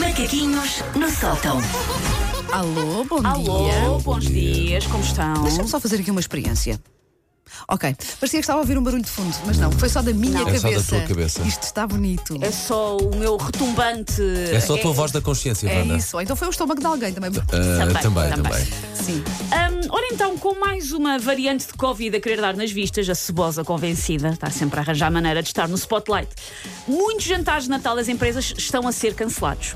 [0.00, 1.60] Macaquinhos no sótão.
[2.50, 3.98] Alô, bom Alô, dia.
[4.02, 5.44] bons dias, como estão?
[5.44, 6.80] Deixa-me só fazer aqui uma experiência.
[7.68, 10.12] Ok, parecia que estava a ouvir um barulho de fundo, mas não, foi só da
[10.12, 10.48] minha Não.
[10.48, 10.80] É cabeça.
[10.80, 11.42] só da tua cabeça.
[11.42, 12.36] Isto está bonito.
[12.42, 14.20] É só o meu retumbante.
[14.52, 15.96] É só a tua voz da consciência, É Wanda.
[15.96, 17.30] isso, ou então foi o estômago de alguém também.
[17.36, 18.32] Ah, Também, também, também.
[18.50, 18.66] também.
[18.94, 19.22] Sim.
[19.90, 23.64] Ora então, com mais uma variante de Covid a querer dar nas vistas, a cebosa
[23.64, 26.28] convencida está sempre a arranjar maneira de estar no spotlight.
[26.88, 29.74] Muitos jantares de Natal das empresas estão a ser cancelados.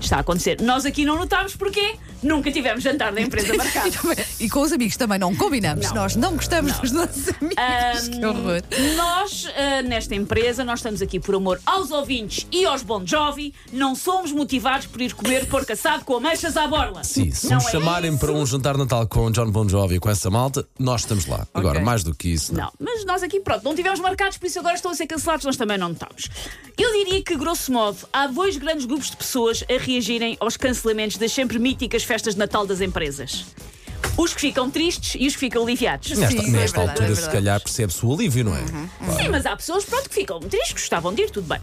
[0.00, 0.60] Está a acontecer.
[0.60, 1.96] Nós aqui não notámos porquê?
[2.22, 3.92] Nunca tivemos jantar da empresa marcado.
[4.40, 5.86] E com os amigos também não combinamos.
[5.88, 5.94] Não.
[6.02, 7.56] Nós não gostamos dos nossos amigos.
[7.56, 8.62] Ahm, que horror.
[8.96, 13.54] Nós, ah, nesta empresa, nós estamos aqui por amor aos ouvintes e aos Bon Jovi.
[13.72, 17.04] Não somos motivados por ir comer porco assado com ameixas à borla.
[17.04, 18.18] Sim, se Não nos é chamarem isso.
[18.18, 21.26] para um jantar de Natal com John Bon Jovi e com essa malta, nós estamos
[21.26, 21.46] lá.
[21.54, 22.62] Agora, mais do que isso, não.
[22.80, 25.44] Não, mas nós aqui, pronto, não tivemos marcados, por isso agora estão a ser cancelados,
[25.44, 26.28] nós também não notamos.
[26.76, 31.16] Eu diria que, grosso modo, há dois grandes grupos de pessoas a reagirem aos cancelamentos
[31.16, 33.46] das sempre míticas festas de Natal das empresas.
[34.18, 36.10] Os que ficam tristes e os que ficam aliviados.
[36.10, 37.32] Nesta, Sim, é nesta verdade, altura, é se verdade.
[37.32, 38.60] calhar, percebe-se o alívio, não é?
[39.16, 41.58] Sim, mas há pessoas pronto, que ficam tristes, gostavam de ir, tudo bem.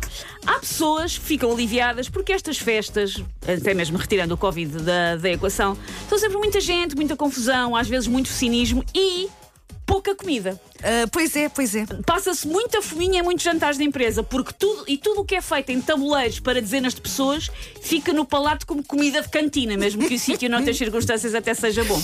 [0.47, 5.29] Há pessoas que ficam aliviadas porque estas festas, até mesmo retirando o Covid da, da
[5.29, 5.77] equação,
[6.09, 9.29] são sempre muita gente, muita confusão, às vezes muito cinismo e
[9.89, 10.61] pouca comida.
[10.83, 11.83] Ah, pois é, pois é.
[12.05, 15.41] Passa-se muita fominha em muitos jantares de empresa, porque tudo e tudo o que é
[15.41, 17.49] feito em tabuleiros para dezenas de pessoas
[17.81, 21.83] fica no palato como comida de cantina, mesmo que o sítio, noutras circunstâncias, até seja
[21.83, 21.99] bom.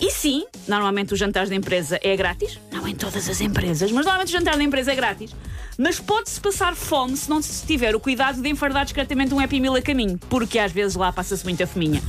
[0.00, 4.04] E sim, normalmente o jantar da empresa é grátis, não em todas as empresas, mas
[4.06, 5.32] normalmente o jantar da empresa é grátis.
[5.76, 9.58] Mas pode-se passar fome se não se tiver o cuidado de enfardar discretamente um Happy
[9.60, 12.00] Meal a caminho, porque às vezes lá passa-se muita fominha.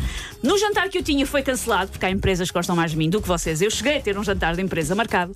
[0.43, 3.09] No jantar que eu tinha foi cancelado, porque há empresas que gostam mais de mim
[3.09, 3.59] do que vocês.
[3.61, 5.33] Eu cheguei a ter um jantar de empresa marcado.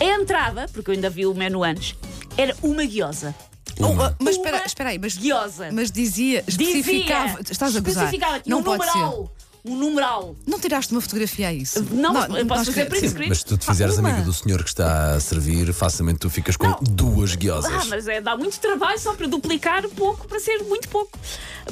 [0.00, 1.94] A entrada, porque eu ainda vi o menu antes,
[2.36, 3.34] era uma guiosa.
[3.80, 5.70] Ah, mas Uma espera, espera aí, mas, guiosa.
[5.72, 7.40] mas dizia, Dizia, especificava.
[7.50, 8.04] Estás a gozar.
[8.04, 9.32] especificava, Não um pode numeral.
[9.66, 10.36] Um numeral.
[10.46, 11.82] Não tiraste uma fotografia a isso?
[11.90, 13.28] Não, eu posso fazer print screen.
[13.30, 16.28] Mas se tu te fizeres Ah, amiga do senhor que está a servir, facilmente tu
[16.28, 16.78] ficas com Não.
[16.82, 17.72] duas guiosas.
[17.72, 21.18] Ah, mas é, dá muito trabalho só para duplicar pouco, para ser muito pouco.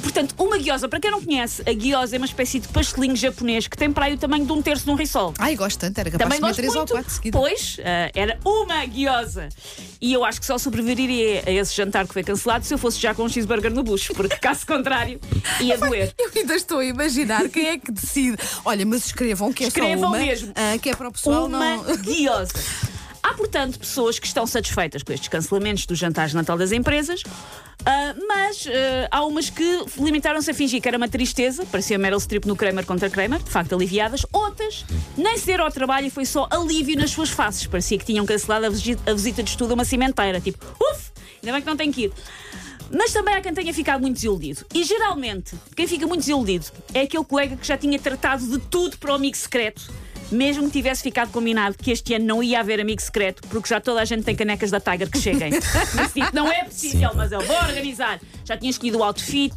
[0.01, 3.69] Portanto, uma guiosa, para quem não conhece, a guiosa é uma espécie de pastelinho japonês
[3.69, 5.35] que tem para aí o tamanho de um terço de um risol.
[5.39, 6.93] Ai, gosto tanto, era capaz Também de comer três ou muito.
[6.93, 7.39] quatro seguidas.
[7.39, 9.51] Pois, ah, era uma guiosa.
[10.01, 12.99] E eu acho que só sobreviveria a esse jantar que foi cancelado se eu fosse
[12.99, 15.21] já com um cheeseburger no bucho, porque caso contrário,
[15.61, 16.15] ia doer.
[16.19, 18.37] Eu ainda estou a imaginar quem é que decide.
[18.65, 20.19] Olha, mas escrevam que é Escrevam só uma.
[20.19, 20.53] mesmo.
[20.55, 21.97] ah, que é para o pessoal uma não.
[21.99, 22.53] guiosa.
[23.23, 27.23] Há, portanto, pessoas que estão satisfeitas com estes cancelamentos dos jantares de Natal das empresas,
[27.87, 32.19] ah, mas ah, há umas que limitaram-se a fingir que era uma tristeza, parecia Meryl
[32.19, 34.27] Streep no Kramer contra Kramer, de facto aliviadas.
[34.33, 34.85] Outras
[35.17, 37.65] nem se deram ao trabalho e foi só alívio nas suas faces.
[37.67, 40.41] Parecia que tinham cancelado a visi- a visita de estudo a uma cimenteira.
[40.41, 41.11] Tipo, uff,
[41.43, 42.13] ainda bem que não tem que ir.
[42.95, 44.65] Mas também há quem tenha ficado muito desiludido.
[44.75, 48.99] E geralmente, quem fica muito desiludido é aquele colega que já tinha tratado de tudo
[48.99, 49.91] para o amigo secreto,
[50.31, 53.81] mesmo que tivesse ficado combinado que este ano não ia haver amigo secreto, porque já
[53.81, 55.53] toda a gente tem canecas da Tiger que cheguem.
[55.95, 57.17] Mas tipo, não é possível, Sim.
[57.17, 58.19] mas eu vou organizar.
[58.45, 59.55] Já tinha escolhido o outfit,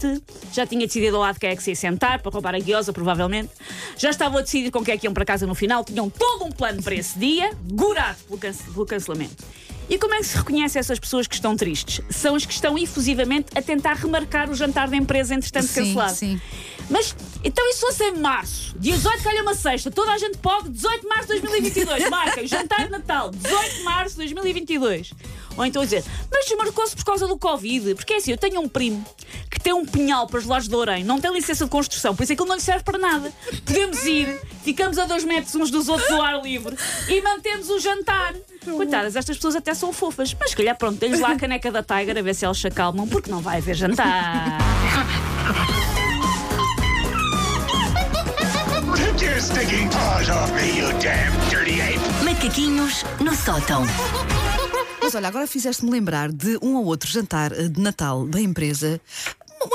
[0.52, 2.92] já tinha decidido ao lado quem é que se ia sentar, para roubar a guiosa,
[2.92, 3.50] provavelmente.
[3.98, 6.44] Já estavam a decidir com quem é que iam para casa no final, tinham todo
[6.46, 9.44] um plano para esse dia, gurado pelo, cance- pelo cancelamento.
[9.90, 12.02] E como é que se reconhece essas pessoas que estão tristes?
[12.10, 16.14] São as que estão efusivamente a tentar remarcar o jantar da empresa entretanto Sim, cancelado.
[16.16, 16.42] sim.
[16.90, 20.70] Mas então isso fosse em março, dia 18 calha uma sexta, toda a gente pode,
[20.70, 25.14] 18 de março de 2022, marca, jantar de Natal, 18 de março de 2022.
[25.58, 28.68] Ou então dizer, mas marcou-se por causa do Covid, porque é assim, eu tenho um
[28.68, 29.04] primo
[29.50, 32.24] que tem um pinhal para os lados de Orem, não tem licença de construção, por
[32.24, 33.32] isso aquilo não lhe serve para nada.
[33.66, 36.76] Podemos ir, ficamos a dois metros uns dos outros do ar livre
[37.08, 38.34] e mantemos o jantar.
[38.66, 41.84] Coitadas, estas pessoas até são fofas, mas se calhar pronto, dê-lhes lá a caneca da
[41.84, 44.58] Tiger a ver se elas se acalmam, porque não vai haver jantar.
[52.24, 53.84] Macaquinhos no sótão.
[55.00, 59.00] Mas olha, agora fizeste-me lembrar de um ou outro jantar de Natal da empresa.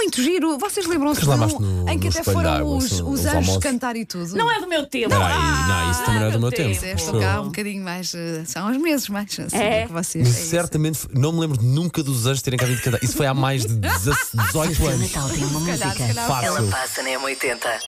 [0.01, 0.59] Muito giro.
[0.59, 3.57] Vocês lembram-se de um no- em que até foram os, os- os os anjos almoços.
[3.63, 4.35] cantar e tudo?
[4.35, 5.13] Não é do meu tempo.
[5.13, 6.85] Espera aí, não, isso também não é do meu tempo.
[6.85, 7.19] É, estou Tempo.
[7.25, 8.15] cá um bocadinho mais.
[8.15, 9.83] eh, São os meses mais assim É.
[9.83, 10.27] do que vocês.
[10.27, 10.49] É isso.
[10.51, 12.99] certamente não me lembro nunca dos anjos terem cá vindo cantar.
[13.03, 15.13] Isso foi há mais de 18 O anos.
[15.13, 16.03] Natal tem uma música.
[16.43, 17.79] Ela passa na M80.